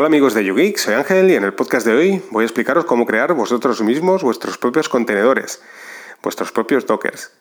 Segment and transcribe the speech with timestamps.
[0.00, 2.84] Hola amigos de YouGeek, soy Ángel y en el podcast de hoy voy a explicaros
[2.84, 5.60] cómo crear vosotros mismos vuestros propios contenedores,
[6.22, 7.32] vuestros propios dockers.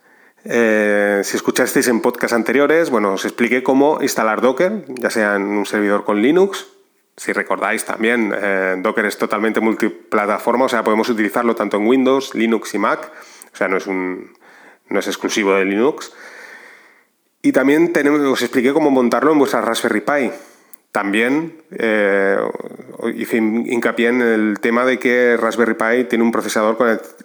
[0.44, 5.44] Eh, si escuchasteis en podcasts anteriores, bueno, os expliqué cómo instalar Docker, ya sea en
[5.44, 6.66] un servidor con Linux.
[7.16, 12.34] Si recordáis también, eh, Docker es totalmente multiplataforma, o sea, podemos utilizarlo tanto en Windows,
[12.34, 13.12] Linux y Mac,
[13.54, 14.36] o sea, no es, un,
[14.90, 16.12] no es exclusivo de Linux.
[17.44, 17.94] Y también
[18.26, 20.32] os expliqué cómo montarlo en vuestra Raspberry Pi.
[20.98, 22.40] También eh,
[23.14, 26.76] hice hincapié en el tema de que Raspberry Pi tiene un procesador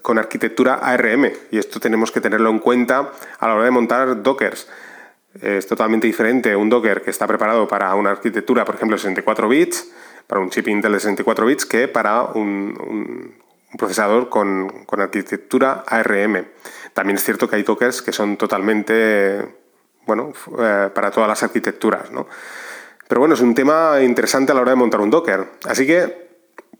[0.02, 4.22] con, arquitectura ARM y esto tenemos que tenerlo en cuenta a la hora de montar
[4.22, 4.68] Dockers.
[5.40, 9.90] Es totalmente diferente un Docker que está preparado para una arquitectura, por ejemplo, 64 bits,
[10.26, 13.34] para un chip Intel de 64 bits, que para un,
[13.78, 16.44] procesador con, arquitectura ARM.
[16.92, 19.48] También es cierto que hay Dockers que son totalmente,
[20.04, 22.26] bueno, eh, para todas las arquitecturas, ¿no?
[23.12, 25.46] Pero bueno, es un tema interesante a la hora de montar un Docker.
[25.66, 26.30] Así que,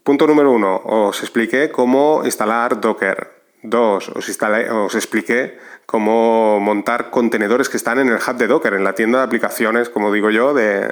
[0.03, 3.33] punto número uno, os expliqué cómo instalar Docker.
[3.63, 8.83] Dos, os, os expliqué cómo montar contenedores que están en el hub de Docker, en
[8.83, 10.91] la tienda de aplicaciones, como digo yo, de,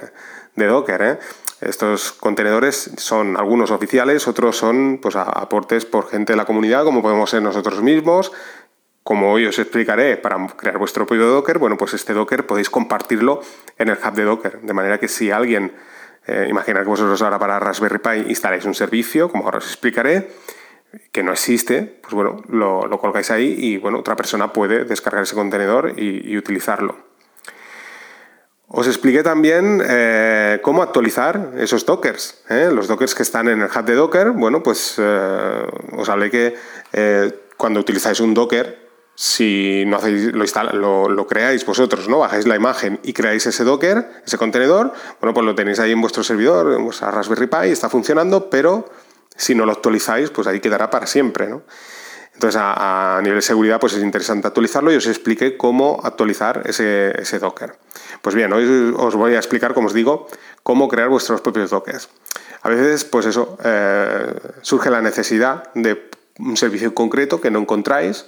[0.57, 1.01] Docker.
[1.01, 1.19] ¿eh?
[1.63, 7.01] Estos contenedores son algunos oficiales, otros son pues, aportes por gente de la comunidad, como
[7.01, 8.31] podemos ser nosotros mismos,
[9.03, 13.41] como hoy os explicaré para crear vuestro propio Docker, bueno, pues este Docker podéis compartirlo
[13.81, 15.73] en el hub de Docker, de manera que si alguien,
[16.27, 20.29] eh, imaginar que vosotros ahora para Raspberry Pi instaláis un servicio, como ahora os explicaré,
[21.11, 25.35] que no existe, pues bueno, lo, colgáis ahí y bueno, otra persona puede descargar ese
[25.35, 26.97] contenedor y, utilizarlo.
[28.69, 32.45] Os expliqué también eh, cómo actualizar esos dockers.
[32.51, 32.71] ¿eh?
[32.73, 36.55] Los dockers que están en el hub de Docker, bueno, pues os hablé que
[37.57, 42.19] cuando utilizáis un docker, si no hacéis, lo, lo, creáis vosotros, ¿no?
[42.21, 46.01] Bajáis la imagen y creáis ese Docker, ese contenedor, bueno, pues lo tenéis ahí en
[46.01, 48.89] vuestro servidor, en vuestra Raspberry Pi, está funcionando, pero
[49.37, 51.63] si no lo actualizáis, pues ahí quedará para siempre, ¿no?
[52.41, 57.39] Entonces, a, nivel de seguridad, pues es interesante actualizarlo y os expliqué cómo actualizar ese,
[57.39, 57.75] Docker.
[58.23, 60.27] Pues bien, hoy os voy a explicar, como os digo,
[60.63, 62.09] cómo crear vuestros propios Dockers.
[62.63, 64.33] A veces, pues eso, eh,
[64.63, 66.09] surge la necesidad de
[66.39, 68.25] un servicio concreto que no encontráis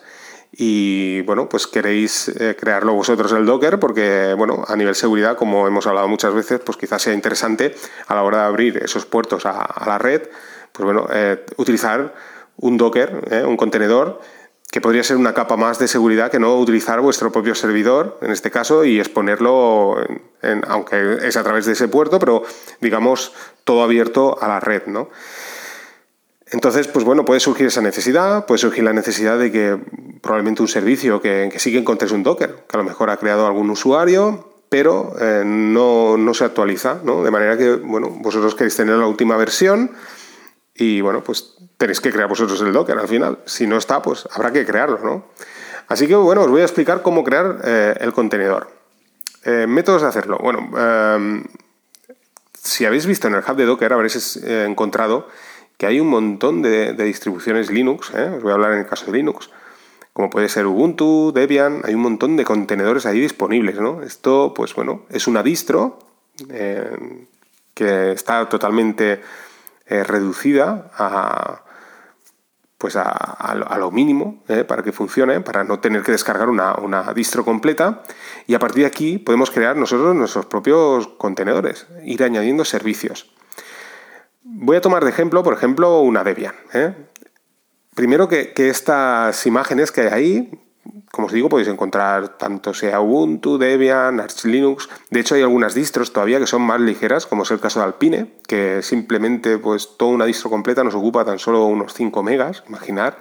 [0.54, 5.66] y bueno, pues queréis eh, crearlo vosotros el Docker porque, bueno, a nivel seguridad, como
[5.66, 7.74] hemos hablado muchas veces, pues quizás sea interesante
[8.06, 10.28] a la hora de abrir esos puertos a, la red,
[10.72, 12.14] pues bueno, eh, utilizar
[12.56, 14.20] un Docker, eh, un contenedor
[14.70, 18.30] que podría ser una capa más de seguridad que no utilizar vuestro propio servidor, en
[18.30, 19.96] este caso, y exponerlo,
[20.66, 22.42] aunque es a través de ese puerto, pero
[22.80, 25.10] digamos todo abierto a la red, ¿no?
[26.52, 29.78] Entonces, pues bueno, puede surgir esa necesidad, puede surgir la necesidad de que
[30.20, 33.16] probablemente un servicio que, que sí que encontréis un Docker, que a lo mejor ha
[33.16, 37.22] creado algún usuario, pero eh, no, se actualiza, ¿no?
[37.22, 39.90] De manera que, bueno, vosotros queréis tener la última versión
[40.74, 43.40] y, bueno, pues tenéis que crear vosotros el Docker al final.
[43.44, 45.26] Si no está, pues habrá que crearlo, ¿no?
[45.88, 48.70] Así que, bueno, os voy a explicar cómo crear eh, el contenedor.
[49.44, 50.38] Eh, métodos de hacerlo.
[50.38, 50.70] Bueno,
[52.54, 55.28] si habéis visto en el hub de Docker, habréis encontrado
[55.76, 58.30] que hay un montón de, distribuciones Linux, ¿eh?
[58.36, 59.50] os voy a hablar en el caso de Linux,
[60.12, 64.02] como puede ser Ubuntu, Debian, hay un montón de contenedores ahí disponibles, ¿no?
[64.02, 65.98] Esto, pues bueno, es una distro
[66.50, 67.26] eh,
[67.72, 69.22] que está totalmente
[69.86, 71.64] eh, reducida a,
[72.76, 77.44] pues a, lo mínimo para que funcione, para no tener que descargar una, una, distro
[77.44, 78.02] completa.
[78.46, 83.32] Y a partir de aquí podemos crear nosotros nuestros propios contenedores, ir añadiendo servicios.
[84.44, 86.54] Voy a tomar de ejemplo, por ejemplo, una Debian.
[86.74, 86.94] ¿eh?
[87.94, 90.50] Primero que, estas imágenes que hay ahí,
[91.12, 94.88] como os digo, podéis encontrar tanto sea Ubuntu, Debian, Arch Linux.
[95.10, 97.86] De hecho, hay algunas distros todavía que son más ligeras, como es el caso de
[97.86, 102.64] Alpine, que simplemente pues toda una distro completa nos ocupa tan solo unos 5 megas,
[102.68, 103.18] imaginar.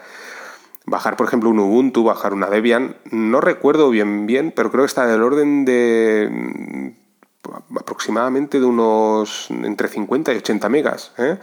[0.85, 4.87] Bajar, por ejemplo, un Ubuntu, bajar una Debian, no recuerdo bien bien, pero creo que
[4.87, 6.95] está del orden de
[7.79, 11.13] aproximadamente de unos entre 50 y 80 megas.
[11.17, 11.37] ¿eh?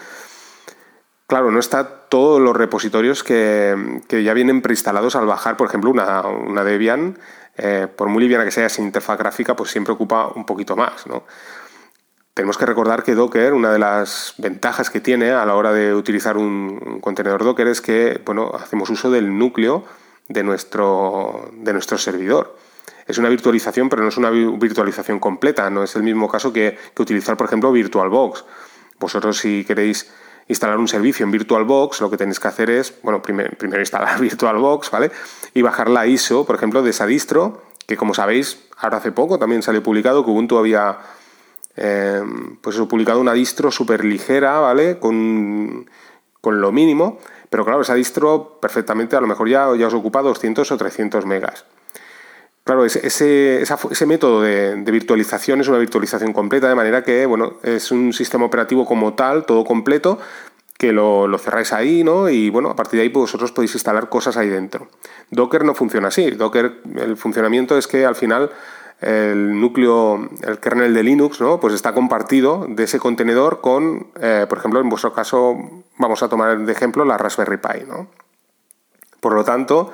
[1.27, 6.65] Claro, no está todos los repositorios que, ya vienen preinstalados al bajar, por ejemplo, una,
[6.65, 7.19] Debian,
[7.57, 11.05] eh, por muy liviana que sea sin interfaz gráfica, pues siempre ocupa un poquito más.
[12.33, 15.93] Tenemos que recordar que Docker, una de las ventajas que tiene a la hora de
[15.93, 19.85] utilizar un, contenedor Docker es que bueno, hacemos uso del núcleo
[20.29, 22.57] de nuestro, de nuestro servidor
[23.07, 25.71] es una virtualización, pero no es una virtualización completa.
[25.71, 28.45] No es el mismo caso que, utilizar, por ejemplo, VirtualBox.
[28.99, 30.11] Vosotros si queréis
[30.49, 34.91] instalar un servicio en VirtualBox, lo que tenéis que hacer es, bueno, primero, instalar VirtualBox,
[34.91, 35.11] ¿vale?
[35.55, 39.39] Y bajar la ISO, por ejemplo, de esa distro, que como sabéis, ahora hace poco
[39.39, 40.99] también salió publicado que Ubuntu había
[41.77, 42.23] eh,
[42.61, 44.99] pues publicado una distro súper ligera, ¿vale?
[44.99, 45.89] Con,
[46.41, 47.19] con, lo mínimo,
[47.51, 51.25] pero claro, esa distro perfectamente a lo mejor ya, ya os ocupa 200 o 300
[51.25, 51.65] megas.
[52.69, 58.13] Claro, ese, método de, virtualización es una virtualización completa, de manera que, bueno, es un
[58.13, 60.19] sistema operativo como tal, todo completo,
[60.77, 62.29] que lo, lo, cerráis ahí, ¿no?
[62.29, 64.89] Y bueno, a partir de ahí pues, vosotros podéis instalar cosas ahí dentro.
[65.31, 66.31] Docker no funciona así.
[66.33, 68.51] Docker, el funcionamiento es que al final
[69.01, 71.61] el núcleo, el kernel de Linux, ¿no?
[71.61, 75.57] Pues está compartido de ese contenedor con, eh, por ejemplo, en vuestro caso,
[75.97, 78.09] vamos a tomar de ejemplo la Raspberry Pi, ¿no?
[79.21, 79.91] Por lo tanto,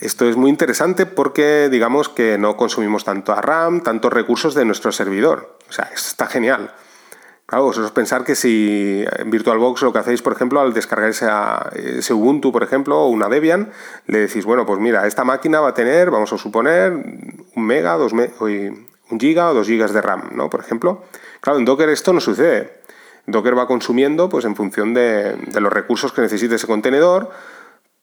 [0.00, 4.64] esto es muy interesante porque digamos que no consumimos tanto a RAM, tantos recursos de
[4.64, 5.58] nuestro servidor.
[5.68, 6.72] O sea, está genial.
[7.46, 12.12] Claro, vosotros pensar que si en VirtualBox lo que hacéis, por ejemplo, al descargar ese,
[12.12, 13.70] Ubuntu, por ejemplo, o una Debian,
[14.06, 17.96] le decís, bueno, pues mira, esta máquina va a tener, vamos a suponer, un mega,
[17.96, 20.50] dos un giga o dos gigas de RAM, ¿no?
[20.50, 21.04] Por ejemplo.
[21.40, 22.80] Claro, en Docker esto no sucede.
[23.26, 27.30] Docker va consumiendo pues, en función de, de los recursos que necesite ese contenedor,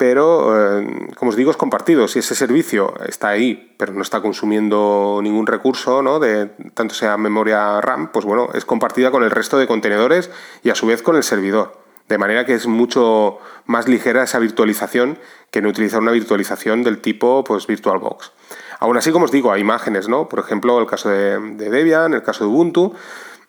[0.03, 2.09] pero eh, como os digo es compartido.
[2.09, 6.19] Si ese servicio está ahí, pero no está consumiendo ningún recurso, ¿no?
[6.19, 10.29] de tanto sea memoria RAM, pues bueno, es compartida con el resto de contenedores
[10.61, 11.79] y a su vez con el servidor.
[12.09, 15.19] De manera que es mucho más ligera esa virtualización
[15.51, 18.33] que no utilizar una virtualización del tipo pues, VirtualBox.
[18.81, 20.27] Aún así, como os digo, hay imágenes, ¿no?
[20.27, 22.93] Por ejemplo, el caso de, Debian, el caso de Ubuntu.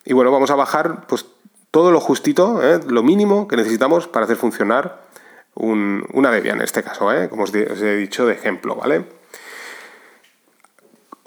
[0.05, 1.27] Y bueno, vamos a bajar pues,
[1.73, 2.79] todo lo justito, ¿eh?
[2.87, 5.04] lo mínimo que necesitamos para hacer funcionar
[5.55, 7.29] una Debian en este caso, ¿eh?
[7.29, 9.05] como os, he dicho de ejemplo, ¿vale?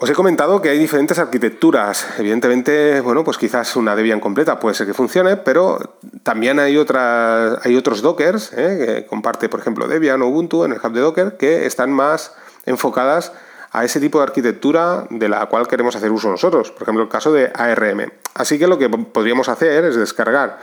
[0.00, 2.06] Os he comentado que hay diferentes arquitecturas.
[2.18, 7.58] Evidentemente, bueno, pues quizás una Debian completa puede ser que funcione, pero también hay, otras,
[7.66, 8.78] hay otros Dockers, ¿eh?
[8.78, 12.32] que comparte, por ejemplo, Debian o Ubuntu en el hub de Docker, que están más
[12.64, 13.32] enfocadas
[13.72, 16.70] a ese tipo de arquitectura de la cual queremos hacer uso nosotros.
[16.70, 18.12] Por ejemplo, el caso de ARM.
[18.34, 20.58] Así que lo que podríamos hacer es descargar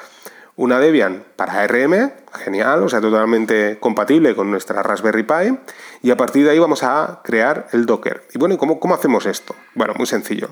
[0.58, 5.58] una Debian para ARM, genial, o sea, totalmente compatible con nuestra Raspberry Pi,
[6.02, 8.28] y a partir de ahí vamos a crear el Docker.
[8.34, 9.56] Y bueno, ¿cómo, cómo hacemos esto?
[9.74, 10.50] Bueno, muy sencillo.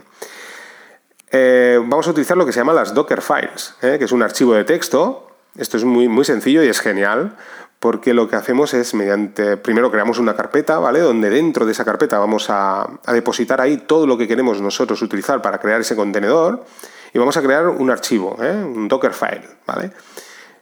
[1.31, 3.97] Eh, vamos a utilizar lo que se llama las Docker Files, ¿eh?
[3.97, 5.29] que es un archivo de texto.
[5.57, 7.37] Esto es muy, muy sencillo y es genial,
[7.79, 10.99] porque lo que hacemos es mediante, primero creamos una carpeta, ¿vale?
[10.99, 15.01] Donde dentro de esa carpeta vamos a, a depositar ahí todo lo que queremos nosotros
[15.01, 16.65] utilizar para crear ese contenedor
[17.13, 18.51] y vamos a crear un archivo, ¿eh?
[18.51, 19.91] un Dockerfile, ¿vale?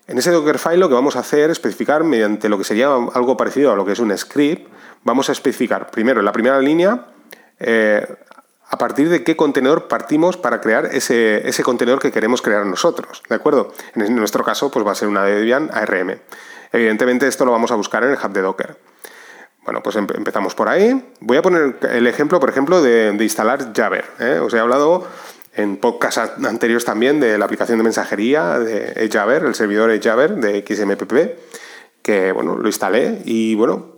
[0.08, 3.38] En ese Dockerfile lo que vamos a hacer es especificar mediante lo que sería algo
[3.38, 4.70] parecido a lo que es un script,
[5.04, 7.08] vamos a especificar primero en la primera línea
[7.60, 8.06] eh,
[8.68, 13.22] a partir de qué contenedor partimos para crear ese, ese, contenedor que queremos crear nosotros,
[13.30, 13.74] ¿de acuerdo?
[13.96, 16.20] En nuestro caso pues va a ser una Debian ARM.
[16.72, 18.78] Evidentemente esto lo vamos a buscar en el hub de Docker.
[19.64, 21.14] Bueno, pues empezamos por ahí.
[21.20, 24.06] Voy a poner el ejemplo, por ejemplo, de, instalar Jabber.
[24.20, 24.40] ¿eh?
[24.40, 25.06] Os he hablado
[25.54, 30.64] en podcast anteriores también de la aplicación de mensajería de Jabber, el servidor Jabber de
[30.66, 33.98] XMPP, que bueno, lo instalé y bueno,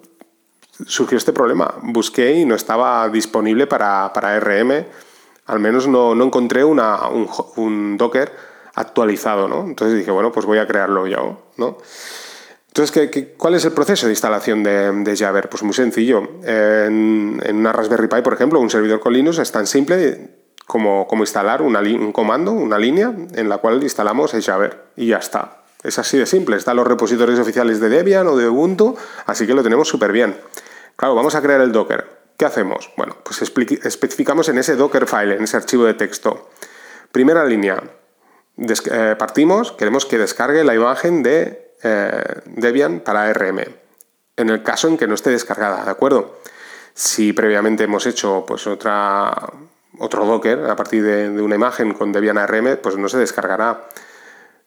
[0.85, 1.75] surgió este problema.
[1.81, 4.85] Busqué y no estaba disponible para, para RM,
[5.45, 8.31] al menos no, no encontré una, un, Docker
[8.75, 9.65] actualizado, ¿no?
[9.65, 11.77] Entonces dije, bueno, pues voy a crearlo yo, ¿no?
[12.67, 15.47] Entonces, ¿qué, cuál es el proceso de instalación de, de Jabber?
[15.47, 16.27] Pues muy sencillo.
[16.43, 21.07] En, en, una Raspberry Pi, por ejemplo, un servidor con Linux es tan simple como,
[21.19, 25.63] instalar un comando, una línea, en la cual instalamos Jabber y ya está.
[25.83, 26.55] Es así de simple.
[26.55, 30.37] Están los repositorios oficiales de Debian o de Ubuntu, así que lo tenemos súper bien.
[30.95, 32.23] Claro, vamos a crear el Docker.
[32.37, 32.91] ¿Qué hacemos?
[32.97, 36.49] Bueno, pues especificamos en ese Docker file, en ese archivo de texto.
[37.11, 37.83] Primera línea.
[38.57, 43.59] Eh, partimos, queremos que descargue la imagen de eh, Debian para ARM.
[44.35, 46.39] En el caso en que no esté descargada, ¿de acuerdo?
[46.93, 49.33] Si previamente hemos hecho pues otra
[50.03, 53.87] otro Docker a partir de, una imagen con Debian ARM, pues no se descargará.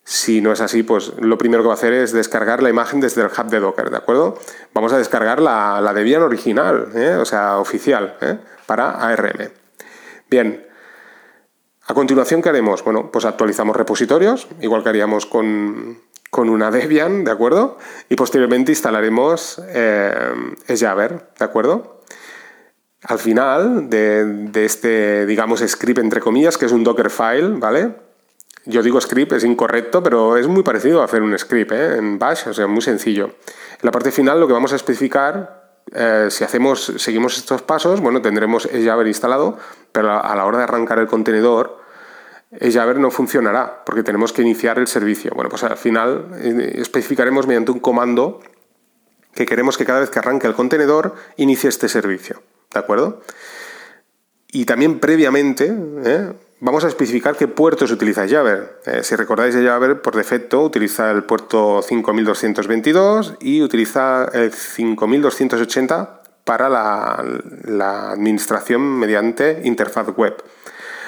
[0.02, 3.00] Si no es así, pues lo primero que va a hacer es descargar la imagen
[3.00, 4.38] desde el hub de Docker, ¿de acuerdo?
[4.72, 7.16] Vamos a descargar la, Debian original, ¿eh?
[7.20, 8.38] o sea, oficial, ¿eh?
[8.66, 9.50] para ARM.
[10.30, 10.64] Bien,
[11.86, 12.82] a continuación, ¿qué haremos?
[12.84, 15.98] Bueno, pues actualizamos repositorios, igual que haríamos con,
[16.32, 17.78] una Debian, ¿de acuerdo?
[18.08, 20.14] Y posteriormente instalaremos eh,
[20.68, 21.95] ¿de acuerdo?
[23.06, 27.94] Al final de, este, digamos, script entre comillas, que es un Dockerfile, ¿vale?
[28.64, 31.98] Yo digo script, es incorrecto, pero es muy parecido a hacer un script ¿eh?
[31.98, 33.26] en Bash, o sea, muy sencillo.
[33.26, 38.00] En la parte final lo que vamos a especificar, eh, si hacemos, seguimos estos pasos,
[38.00, 39.56] bueno, tendremos Jabber instalado,
[39.92, 41.78] pero a la hora de arrancar el contenedor,
[42.60, 45.30] Jabber no funcionará, porque tenemos que iniciar el servicio.
[45.32, 48.40] Bueno, pues al final eh, especificaremos mediante un comando
[49.32, 52.42] que queremos que cada vez que arranque el contenedor inicie este servicio.
[52.72, 53.22] ¿De acuerdo?
[54.52, 56.32] Y también previamente, ¿eh?
[56.60, 58.80] vamos a especificar qué puertos utiliza Jabber.
[58.86, 66.68] Eh, si recordáis, Jabber por defecto utiliza el puerto 5222 y utiliza el 5280 para
[66.68, 70.36] la, administración mediante interfaz web.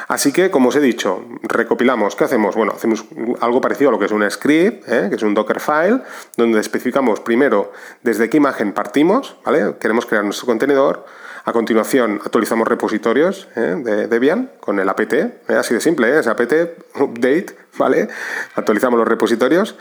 [0.08, 2.16] Así que, como os he dicho, recopilamos.
[2.16, 2.56] ¿Qué hacemos?
[2.56, 3.04] Bueno, hacemos
[3.40, 5.06] algo parecido a lo que es un script, ¿eh?
[5.10, 6.02] que es un Dockerfile,
[6.36, 7.72] donde especificamos primero
[8.02, 9.76] desde qué imagen partimos, ¿vale?
[9.78, 11.04] Queremos crear nuestro contenedor.
[11.48, 13.80] A continuación, actualizamos repositorios ¿eh?
[13.82, 15.32] de Debian con el apt, ¿eh?
[15.48, 16.52] así de simple, es apt
[17.00, 18.08] update, ¿vale?
[18.54, 19.74] Actualizamos los repositorios.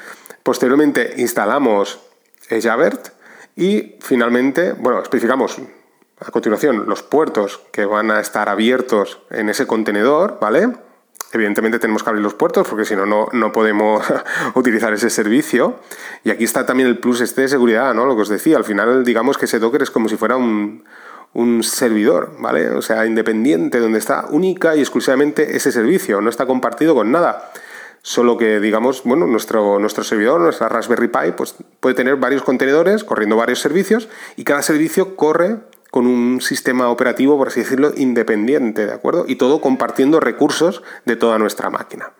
[0.43, 1.99] Posteriormente, instalamos
[2.49, 3.09] Javert
[3.57, 5.57] y finalmente, bueno, especificamos
[6.21, 10.69] a continuación los puertos que van a estar abiertos en ese contenedor, ¿vale?
[11.33, 14.05] Evidentemente tenemos que abrir los puertos porque si no, no podemos
[14.55, 15.81] utilizar ese servicio.
[16.23, 18.05] Y aquí está también el plus este de seguridad, ¿no?
[18.05, 20.85] Lo que os decía, al final digamos que ese Docker es como si fuera un,
[21.37, 22.71] un servidor, ¿vale?
[22.71, 27.51] O sea, independiente, donde está única y exclusivamente ese servicio, no está compartido con nada.
[28.01, 33.03] Solo que, digamos, bueno, nuestro, nuestro servidor, nuestra Raspberry Pi, pues puede tener varios contenedores
[33.03, 35.57] corriendo varios servicios y cada servicio corre
[35.91, 39.25] con un sistema operativo, por así decirlo, independiente, ¿de acuerdo?
[39.27, 42.13] Y todo compartiendo recursos de toda nuestra máquina.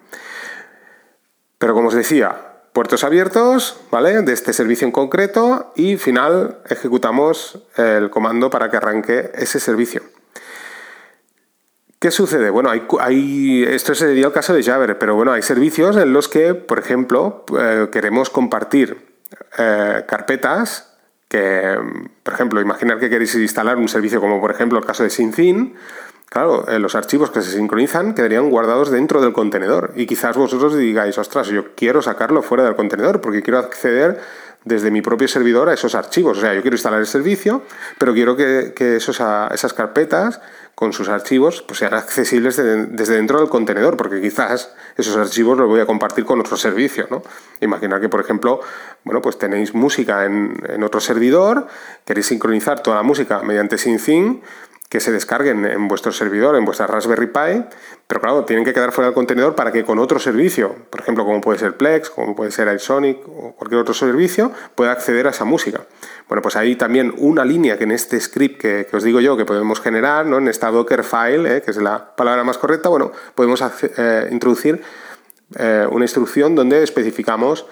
[1.57, 2.46] Pero como os decía,
[2.77, 4.21] puertos abiertos, ¿vale?
[4.21, 10.03] De este servicio en concreto y final ejecutamos el comando para que arranque ese servicio.
[11.97, 12.51] ¿Qué sucede?
[12.51, 12.69] Bueno,
[12.99, 16.77] hay, esto sería el caso de Jabber, pero bueno, hay servicios en los que, por
[16.77, 19.07] ejemplo, eh, queremos compartir
[19.57, 21.79] eh, carpetas que,
[22.21, 25.73] por ejemplo, imaginar que queréis instalar un servicio como por ejemplo el caso de SyncIn,
[26.29, 30.77] claro, eh, los archivos que se sincronizan quedarían guardados dentro del contenedor y quizás vosotros
[30.77, 34.19] digáis, ostras, yo quiero sacarlo fuera del contenedor porque quiero acceder
[34.67, 36.37] desde mi propio servidor a esos archivos.
[36.37, 37.63] O sea, yo quiero instalar el servicio,
[37.97, 40.41] pero quiero que, esos, esas carpetas
[40.75, 45.67] con sus archivos pues sean accesibles desde dentro del contenedor, porque quizás esos archivos los
[45.67, 47.07] voy a compartir con otro servicio.
[47.09, 47.23] ¿no?
[47.61, 48.59] Imaginar que, por ejemplo,
[49.03, 51.67] bueno, pues tenéis música en, en otro servidor,
[52.05, 54.41] queréis sincronizar toda la música mediante SyncIn,
[54.89, 57.65] que se descarguen en vuestro servidor, en vuestra Raspberry Pi,
[58.07, 61.25] pero claro, tienen que quedar fuera del contenedor para que con otro servicio, por ejemplo,
[61.25, 65.31] como puede ser Plex, como puede ser iSonic o cualquier otro servicio, pueda acceder a
[65.31, 65.81] esa música.
[66.29, 69.43] Bueno, pues hay también una línea que en este script que, os digo yo que
[69.43, 70.37] podemos generar, ¿no?
[70.37, 71.61] en esta Docker file, ¿eh?
[71.61, 73.61] que es la palabra más correcta, bueno, podemos
[73.97, 74.81] eh, introducir
[75.59, 77.65] eh, una instrucción donde especificamos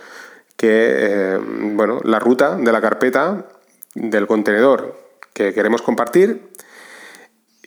[0.57, 1.37] que
[1.73, 3.45] bueno, la ruta de la carpeta
[3.93, 4.97] del contenedor
[5.33, 6.55] que queremos compartir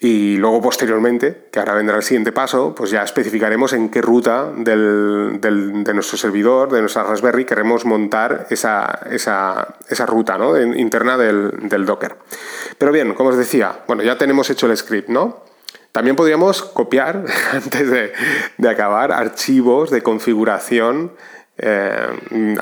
[0.01, 4.51] y luego posteriormente, que ahora vendrá el siguiente paso, pues ya especificaremos en qué ruta
[4.57, 10.57] del, de nuestro servidor, de nuestra Raspberry, queremos montar esa, esa, esa ruta ¿no?
[10.61, 12.17] interna del, del, Docker.
[12.79, 15.43] Pero bien, como os decía, bueno, ya tenemos hecho el script, ¿no?
[15.91, 18.13] También podríamos copiar, antes de,
[18.57, 21.13] de acabar, archivos de configuración
[21.61, 22.07] eh,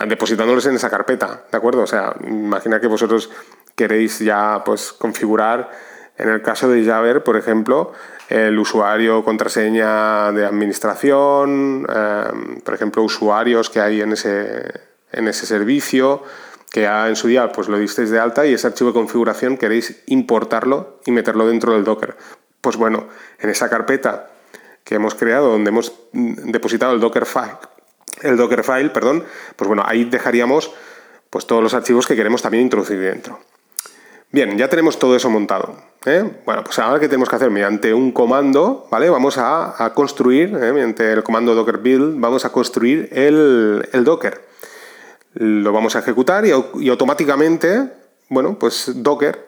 [0.08, 1.82] depositándolos en esa carpeta, ¿de acuerdo?
[1.82, 3.30] O sea, imagina que vosotros
[3.74, 5.70] queréis ya pues configurar
[6.18, 7.92] en el caso de Jabber, por ejemplo,
[8.28, 14.80] el usuario, contraseña de administración, em, por ejemplo, usuarios que hay en ese,
[15.12, 16.22] en ese servicio,
[16.70, 19.56] que ya en su día pues lo disteis de alta y ese archivo de configuración
[19.56, 22.16] queréis importarlo y meterlo dentro del Docker.
[22.60, 23.08] Pues bueno,
[23.38, 24.28] en esa carpeta
[24.84, 27.56] que hemos creado, donde hemos depositado el Dockerfile,
[28.22, 29.24] el Dockerfile, perdón,
[29.56, 30.72] pues bueno, ahí dejaríamos
[31.30, 33.40] pues todos los archivos que queremos también introducir dentro.
[34.36, 35.74] Bien, ya tenemos todo eso montado.
[36.04, 36.42] ¿eh?
[36.44, 39.08] Bueno, pues ahora que tenemos que hacer mediante un comando, ¿vale?
[39.08, 40.74] Vamos a, construir, ¿eh?
[40.74, 44.42] mediante el comando docker build, vamos a construir el, Docker.
[45.32, 47.90] Lo vamos a ejecutar y, automáticamente,
[48.28, 49.42] bueno, pues Docker,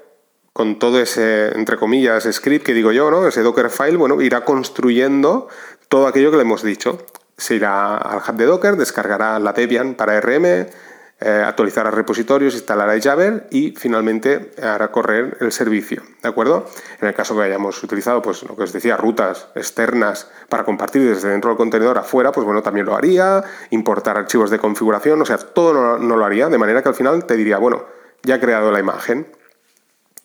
[0.55, 3.27] con todo ese, entre comillas, script que digo yo, ¿no?
[3.29, 5.49] Ese Docker file, bueno, irá construyendo
[5.91, 6.97] todo aquello que le hemos dicho.
[7.37, 10.67] Se irá al hub de Docker, descargará la Debian para RM,
[11.21, 16.03] eh, actualizará repositorios, instalará Jabber y finalmente hará correr el servicio.
[16.23, 16.67] ¿De acuerdo?
[17.01, 21.03] En el caso que hayamos utilizado, pues lo que os decía, rutas externas para compartir
[21.03, 25.25] desde dentro del contenedor afuera, pues bueno, también lo haría, importar archivos de configuración, o
[25.25, 27.85] sea, todo no, lo haría, de manera que al final te diría, bueno,
[28.23, 29.27] ya he creado la imagen,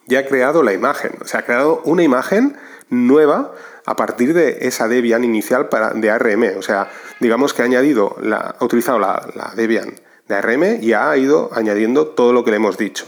[0.05, 2.55] ya he creado la imagen, o sea, ha creado una imagen
[2.89, 3.53] nueva
[3.87, 6.57] a partir de esa Debian inicial para, de ARM.
[6.57, 9.95] O sea, digamos que ha añadido, ha utilizado la, la Debian
[10.27, 13.05] de ARM y ha ido añadiendo todo lo que le hemos dicho.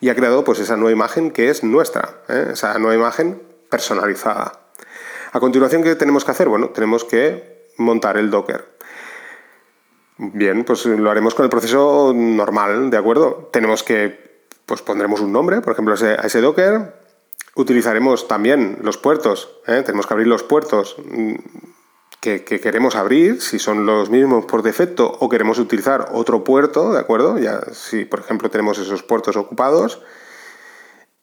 [0.00, 2.48] Y ha creado pues esa nueva imagen que es nuestra, ¿eh?
[2.52, 4.60] esa nueva imagen personalizada.
[5.32, 6.48] A continuación, ¿qué tenemos que hacer?
[6.48, 8.66] Bueno, tenemos que montar el Docker.
[10.16, 13.48] Bien, pues lo haremos con el proceso normal, ¿de acuerdo?
[13.52, 16.94] Tenemos que, pues pondremos un nombre, por ejemplo, a ese Docker.
[17.54, 19.82] Utilizaremos también los puertos, ¿eh?
[19.84, 20.96] tenemos que abrir los puertos
[22.20, 27.00] que, queremos abrir, si son los mismos por defecto o queremos utilizar otro puerto, ¿de
[27.00, 27.38] acuerdo?
[27.38, 30.02] Ya si, por ejemplo, tenemos esos puertos ocupados.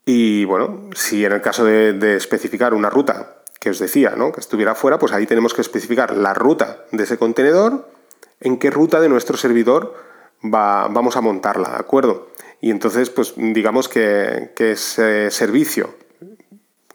[0.06, 4.32] Y bueno, si en el caso de, especificar una ruta que os decía, ¿no?
[4.32, 7.90] Que estuviera fuera, pues ahí tenemos que especificar la ruta de ese contenedor,
[8.40, 9.96] en qué ruta de nuestro servidor
[10.44, 12.30] va, vamos a montarla, ¿de acuerdo?
[12.62, 15.94] Y entonces, pues digamos que, que ese servicio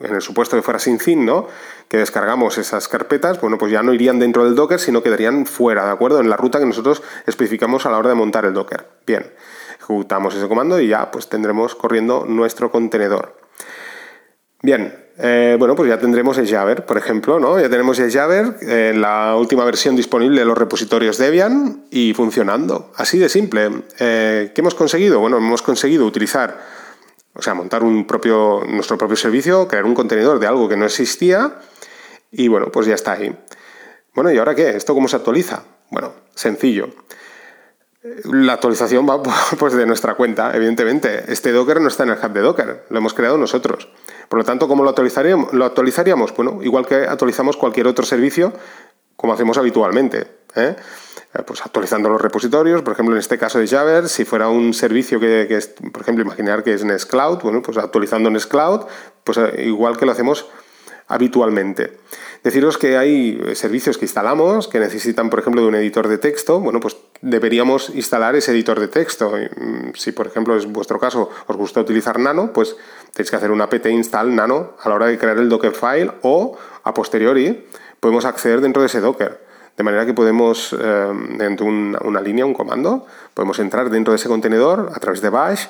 [0.01, 1.47] en el supuesto que fuera sin fin, ¿no?
[1.89, 5.85] Que descargamos esas carpetas, bueno, pues ya no irían dentro del Docker, sino quedarían fuera,
[5.87, 6.21] ¿de acuerdo?
[6.21, 8.87] En la ruta que nosotros especificamos a la hora de montar el Docker.
[9.07, 9.33] Bien,
[9.79, 13.37] ejecutamos ese comando y ya pues tendremos corriendo nuestro contenedor.
[14.63, 17.61] Bien, eh, bueno, pues ya tendremos el Jabber, por ejemplo, ¿no?
[17.61, 22.93] Ya tenemos el Jabber, eh, la última versión disponible de los repositorios Debian y funcionando.
[22.97, 23.71] Así de simple.
[23.99, 25.21] Eh, ¿Qué hemos conseguido?
[25.21, 26.82] Bueno, hemos conseguido utilizar
[27.35, 30.85] o sea, montar un propio, nuestro propio servicio, crear un contenedor de algo que no
[30.85, 31.61] existía
[32.31, 33.37] y bueno, pues ya está ahí.
[34.15, 34.71] Bueno, ¿y ahora qué?
[34.71, 35.65] ¿Esto cómo se actualiza?
[35.91, 36.89] Bueno, sencillo.
[38.25, 39.23] La actualización va
[39.59, 41.25] pues de nuestra cuenta, evidentemente.
[41.33, 43.89] Este Docker no está en el hub de Docker, lo hemos creado nosotros.
[44.29, 45.53] Por lo tanto, ¿cómo lo actualizaríamos?
[45.53, 48.53] Lo actualizaríamos, bueno, igual que actualizamos cualquier otro servicio,
[49.17, 50.27] como hacemos habitualmente.
[50.57, 50.77] ¿eh?
[51.35, 54.75] Eh, pues actualizando los repositorios, por ejemplo, en este caso de Java, si fuera un
[54.75, 58.83] servicio que, es, por ejemplo, imaginar que es Nextcloud, bueno, pues actualizando Nextcloud,
[59.25, 60.47] pues eh, igual que lo hacemos
[61.09, 61.99] habitualmente.
[62.43, 66.59] Deciros que hay servicios que instalamos que necesitan, por ejemplo, de un editor de texto.
[66.59, 69.31] Bueno, pues deberíamos instalar ese editor de texto.
[69.31, 72.77] Mm, si, por ejemplo, es vuestro caso, os gusta utilizar Nano, pues
[73.12, 76.59] tenéis que hacer una apt install Nano a la hora de crear el Dockerfile o,
[76.83, 77.65] a posteriori,
[78.01, 79.52] podemos acceder dentro de ese Docker.
[79.76, 84.17] De manera que podemos, eh, dentro de una, línea, un comando, podemos entrar dentro de
[84.17, 85.67] ese contenedor a través de bash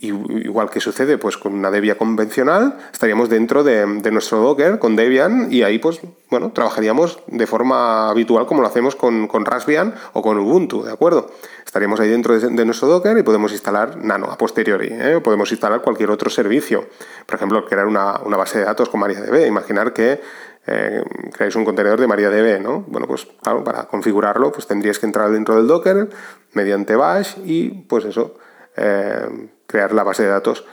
[0.00, 5.48] igual que sucede pues con una Debian convencional, estaríamos dentro de, nuestro Docker con Debian
[5.52, 10.22] y ahí pues bueno, trabajaríamos de forma habitual como lo hacemos con, con Raspbian o
[10.22, 11.30] con Ubuntu, ¿de acuerdo?
[11.64, 15.20] Estaríamos ahí dentro de, nuestro Docker y podemos instalar Nano a posteriori, ¿eh?
[15.22, 16.86] podemos instalar cualquier otro servicio.
[17.26, 19.46] Por ejemplo, crear una, una base de datos con MariaDB.
[19.46, 20.20] Imaginar que
[20.66, 22.84] eh, creáis un contenedor de MariaDB, ¿no?
[22.86, 26.08] Bueno, pues claro, para configurarlo, pues tendríais que entrar dentro del Docker
[26.52, 28.36] mediante bash y, pues eso,
[28.76, 30.64] eh, crear la base de datos.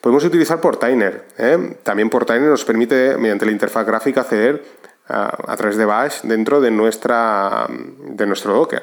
[0.00, 1.26] Podemos utilizar Portainer.
[1.38, 1.76] ¿eh?
[1.82, 4.64] También Portainer nos permite, mediante la interfaz gráfica, acceder
[5.08, 8.82] a, través de bash dentro de, nuestra, de nuestro Docker.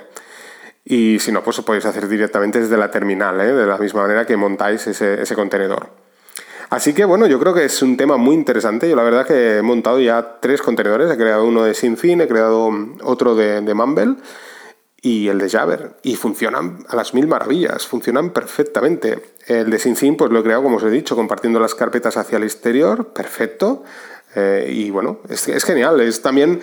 [0.84, 3.54] Y si no, pues lo podéis hacer directamente desde la terminal, ¿eh?
[3.54, 5.90] de la misma manera que montáis ese, ese contenedor.
[6.72, 8.90] Así que bueno, yo creo que es un tema muy interesante.
[8.90, 11.12] Yo la verdad que he montado ya tres contenedores.
[11.12, 12.72] He creado uno de Sinfin, he creado
[13.04, 14.16] otro de, Mumble
[15.02, 15.96] y el de Jabber.
[16.04, 19.34] Y funcionan a las mil maravillas, funcionan perfectamente.
[19.48, 22.38] El de Sinfin pues lo he creado, como os he dicho, compartiendo las carpetas hacia
[22.38, 23.84] el exterior, perfecto.
[24.36, 26.00] Eh, y bueno, es, es, genial.
[26.02, 26.62] Es también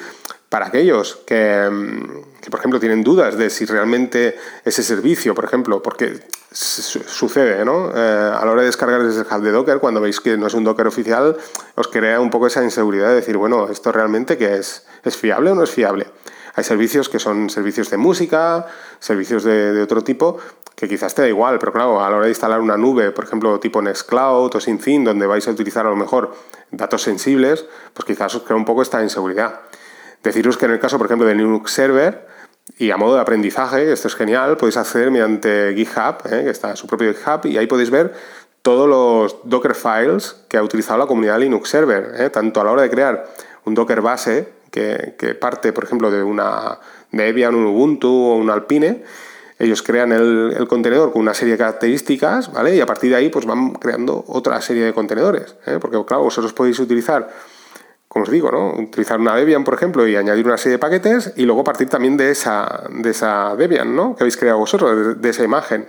[0.48, 1.68] para aquellos que,
[2.50, 6.20] por ejemplo, tienen dudas de si realmente ese servicio, por ejemplo, porque
[6.50, 7.90] sucede, ¿no?
[7.94, 10.54] Eh, a la hora de descargar el hub de Docker, cuando veis que no es
[10.54, 11.36] un Docker oficial,
[11.74, 14.86] os crea un poco esa inseguridad de decir, bueno, ¿esto realmente qué es?
[15.04, 16.06] ¿Es fiable o no es fiable?
[16.58, 18.66] Hay servicios que son servicios de música,
[18.98, 20.38] servicios de, otro tipo,
[20.74, 23.26] que quizás te da igual, pero claro, a la hora de instalar una nube, por
[23.26, 26.34] ejemplo, tipo Nextcloud o SyncThin, donde vais a utilizar a lo mejor
[26.72, 29.60] datos sensibles, pues quizás os crea un poco esta inseguridad.
[30.24, 32.26] Deciros que en el caso, por ejemplo, de Linux Server,
[32.76, 36.42] y a modo de aprendizaje, esto es genial, podéis acceder mediante GitHub, ¿eh?
[36.42, 38.14] que está su propio GitHub, y ahí podéis ver
[38.62, 42.30] todos los Docker files que ha utilizado la comunidad Linux Server, ¿eh?
[42.30, 43.28] tanto a la hora de crear
[43.64, 46.78] un Docker base, que, parte, por ejemplo, de una
[47.12, 49.02] Debian, un Ubuntu o un Alpine,
[49.58, 52.76] ellos crean el, contenedor con una serie de características, ¿vale?
[52.76, 55.78] Y a partir de ahí, pues van creando otra serie de contenedores, ¿eh?
[55.80, 57.28] porque, claro, vosotros podéis utilizar
[58.08, 58.72] como os digo, ¿no?
[58.72, 62.16] utilizar una Debian, por ejemplo, y añadir una serie de paquetes y luego partir también
[62.16, 64.16] de esa, de esa Debian ¿no?
[64.16, 65.88] que habéis creado vosotros, de, esa imagen.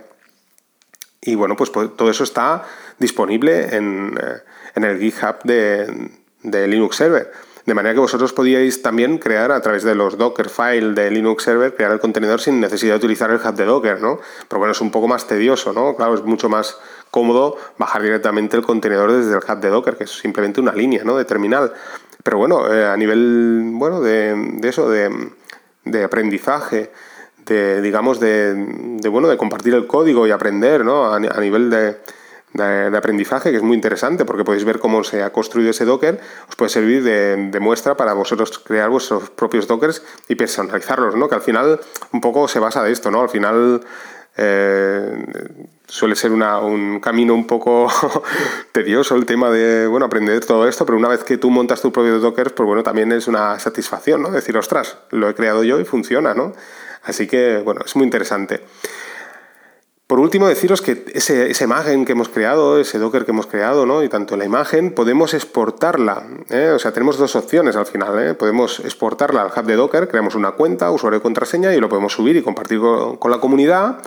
[1.22, 2.64] Y bueno, pues, pues, todo eso está
[2.98, 4.42] disponible en, eh,
[4.74, 6.10] el GitHub de,
[6.42, 7.30] de, Linux Server.
[7.66, 11.74] De manera que vosotros podíais también crear a través de los Dockerfile de Linux Server,
[11.74, 14.18] crear el contenedor sin necesidad de utilizar el hub de Docker, ¿no?
[14.48, 15.94] Pero bueno, es un poco más tedioso, ¿no?
[15.94, 16.78] Claro, es mucho más
[17.10, 21.04] cómodo bajar directamente el contenedor desde el hub de Docker, que es simplemente una línea,
[21.04, 21.16] ¿no?
[21.16, 21.72] De terminal.
[22.22, 26.90] Pero bueno, eh, a nivel, bueno, de, eso, de, aprendizaje,
[27.46, 28.54] de, digamos, de,
[29.10, 31.12] bueno, de compartir el código y aprender, ¿no?
[31.12, 31.98] A, nivel de,
[32.54, 36.56] aprendizaje, que es muy interesante porque podéis ver cómo se ha construido ese Docker, os
[36.56, 41.28] puede servir de, muestra para vosotros crear vuestros propios Dockers y personalizarlos, ¿no?
[41.28, 41.80] Que al final
[42.12, 43.22] un poco se basa de esto, ¿no?
[43.22, 43.80] Al final
[44.36, 45.24] Eh,
[45.86, 47.88] suele ser un camino un poco
[48.72, 51.92] tedioso el tema de, bueno, aprender todo esto, pero una vez que tú montas tu
[51.92, 54.30] propio Docker, pues bueno, también es una satisfacción, ¿no?
[54.30, 56.54] Decir, ostras, lo he creado yo y funciona, ¿no?
[57.02, 58.62] Así que, bueno, es muy interesante.
[60.10, 64.02] Por último, deciros que esa imagen que hemos creado, ese Docker que hemos creado, ¿no?
[64.02, 66.26] y tanto la imagen, podemos exportarla.
[66.48, 66.72] ¿eh?
[66.74, 68.18] O sea, tenemos dos opciones al final.
[68.18, 68.34] ¿eh?
[68.34, 72.12] Podemos exportarla al hub de Docker, creamos una cuenta, usuario y contraseña, y lo podemos
[72.12, 73.98] subir y compartir con, la comunidad.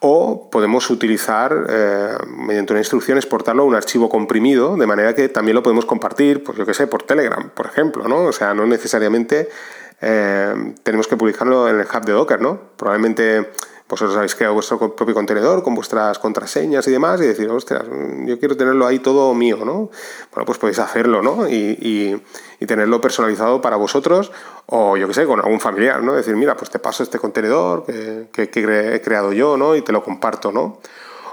[0.00, 5.28] O podemos utilizar, eh, mediante una instrucción, exportarlo a un archivo comprimido, de manera que
[5.28, 8.24] también lo podemos compartir, pues yo que sé, por Telegram, por ejemplo, ¿no?
[8.24, 9.50] O sea, no necesariamente
[9.98, 12.58] tenemos que publicarlo en el hub de Docker, ¿no?
[12.76, 13.50] Probablemente
[13.88, 17.84] vosotros habéis creado vuestro propio contenedor con vuestras contraseñas y demás y decir, ostras,
[18.24, 19.90] yo quiero tenerlo ahí todo mío, ¿no?
[20.32, 21.48] Bueno, pues podéis hacerlo, ¿no?
[21.48, 22.20] Y,
[22.66, 24.32] tenerlo personalizado para vosotros
[24.66, 26.14] o yo qué sé, con algún familiar, ¿no?
[26.14, 29.76] Decir, mira, pues te paso este contenedor que, he creado yo, ¿no?
[29.76, 30.78] Y te lo comparto, ¿no?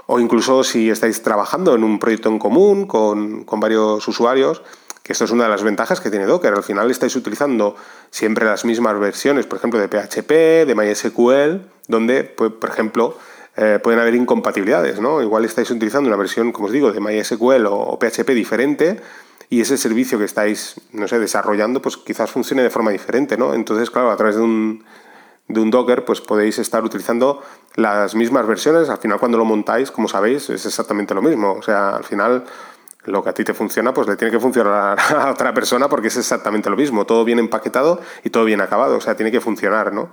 [0.06, 4.62] O incluso si estáis trabajando en un proyecto en común con, con varios usuarios,
[5.04, 6.54] que esto es una de las ventajas que tiene Docker.
[6.54, 7.76] Al final estáis utilizando
[8.10, 13.18] siempre las mismas versiones, por ejemplo, de PHP, de MySQL, donde, pues, por ejemplo,
[13.56, 15.20] eh, pueden haber incompatibilidades, ¿no?
[15.20, 18.98] Igual estáis utilizando una versión, como os digo, de MySQL o, PHP diferente
[19.50, 23.52] y ese servicio que estáis, no sé, desarrollando, pues quizás funcione de forma diferente, ¿no?
[23.52, 24.84] Entonces, claro, a través de un,
[25.48, 27.42] de un Docker, pues podéis estar utilizando
[27.76, 28.88] las mismas versiones.
[28.88, 31.52] Al final, cuando lo montáis, como sabéis, es exactamente lo mismo.
[31.52, 32.44] O sea, al final
[33.04, 36.08] lo que a ti te funciona, pues le tiene que funcionar a otra persona porque
[36.08, 37.06] es exactamente lo mismo.
[37.06, 38.96] Todo bien empaquetado y todo bien acabado.
[38.96, 40.10] O sea, tiene que funcionar, ¿no?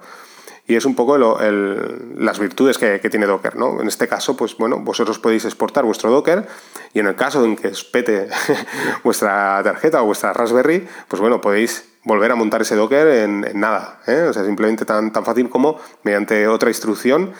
[0.67, 3.81] Y es un poco las virtudes que, tiene Docker, ¿no?
[3.81, 6.47] En este caso, pues bueno, vosotros podéis exportar vuestro Docker
[6.93, 8.29] y en el caso en que os pete
[9.03, 13.99] vuestra tarjeta o vuestra Raspberry, pues bueno, podéis volver a montar ese Docker en, nada.
[14.07, 14.27] ¿eh?
[14.29, 17.33] O sea, simplemente tan, tan fácil como mediante otra instrucción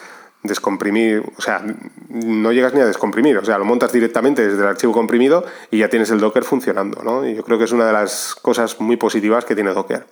[0.44, 1.64] descomprimir, o sea,
[2.10, 5.80] no llegas ni a descomprimir, o sea, lo montas directamente desde el archivo comprimido y
[5.80, 7.28] ya tienes el Docker funcionando, ¿no?
[7.28, 10.06] Y yo creo que es una de las cosas muy positivas que tiene Docker.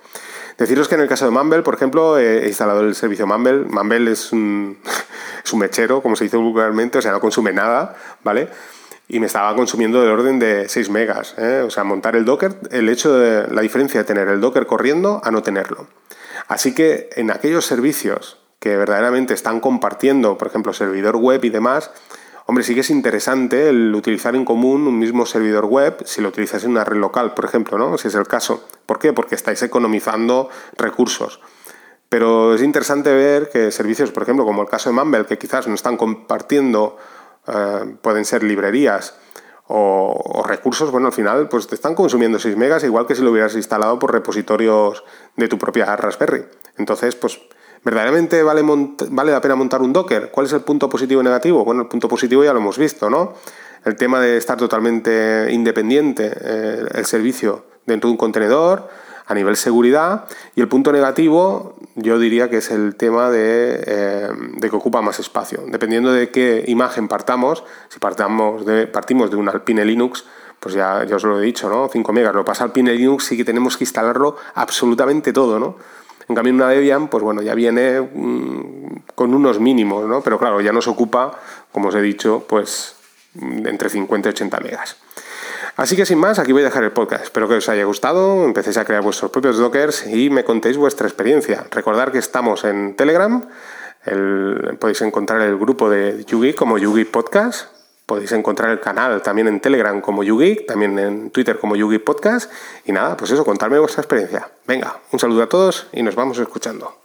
[0.58, 3.64] Deciros que en el caso de Mumble, por ejemplo, he instalado el servicio Mumble.
[3.70, 4.78] Mumble es un,
[5.44, 8.50] es un mechero, como se dice vulgarmente, o sea, no consume nada, ¿vale?
[9.08, 11.34] Y me estaba consumiendo del orden de 6 megas.
[11.38, 11.64] ¿eh?
[11.66, 15.22] O sea, montar el Docker, el hecho de la diferencia de tener el Docker corriendo
[15.24, 15.88] a no tenerlo.
[16.48, 21.92] Así que en aquellos servicios que verdaderamente están compartiendo, por ejemplo, servidor web y demás,
[22.46, 26.30] hombre, sí que es interesante el utilizar en común un mismo servidor web si lo
[26.30, 27.98] utilizas en una red local, por ejemplo, ¿no?
[27.98, 28.66] Si es el caso.
[28.86, 29.14] ¿Por qué?
[29.14, 31.40] Porque estáis economizando recursos.
[32.10, 35.68] Pero es interesante ver que servicios, por ejemplo, como el caso de Mumble, que quizás
[35.68, 36.98] no están compartiendo,
[37.48, 39.16] eh, pueden ser librerías
[39.68, 43.22] o, o, recursos, bueno, al final pues te están consumiendo 6 megas, igual que si
[43.22, 45.04] lo hubieras instalado por repositorios
[45.36, 46.46] de tu propia Raspberry.
[46.78, 47.40] Entonces, pues
[47.84, 48.64] ¿Verdaderamente vale,
[49.10, 50.32] vale la pena montar un Docker?
[50.32, 51.64] ¿Cuál es el punto positivo y negativo?
[51.64, 53.34] Bueno, el punto positivo ya lo hemos visto, ¿no?
[53.86, 58.90] El tema de estar totalmente independiente eh, el servicio dentro de un contenedor
[59.26, 64.30] a nivel seguridad y el punto negativo yo diría que es el tema de, eh,
[64.58, 65.64] de, que ocupa más espacio.
[65.68, 70.26] Dependiendo de qué imagen partamos, si partamos de, partimos de un Alpine Linux,
[70.60, 71.88] pues ya, ya os lo he dicho, ¿no?
[71.90, 72.34] 5 megas.
[72.34, 75.78] Lo pasa Alpine Linux sí que tenemos que instalarlo absolutamente todo, ¿no?
[76.30, 80.22] En cambio, una Debian, pues bueno, ya viene mm, con unos mínimos, ¿no?
[80.22, 81.40] Pero claro, ya nos ocupa,
[81.72, 82.96] como os he dicho, pues
[83.42, 84.98] entre 50 y 80 megas.
[85.76, 87.24] Así que sin más, aquí voy a dejar el podcast.
[87.24, 91.08] Espero que os haya gustado, empecéis a crear vuestros propios dockers y me contéis vuestra
[91.08, 91.66] experiencia.
[91.72, 93.44] Recordad que estamos en Telegram,
[94.80, 97.79] podéis encontrar el grupo de Yugi como Yugi Podcast
[98.10, 102.52] Podéis encontrar el canal también en Telegram como Yugi, también en Twitter como Yugi Podcast.
[102.86, 104.50] Y nada, pues eso, contarme vuestra experiencia.
[104.66, 106.99] Venga, un saludo a todos y nos vamos escuchando.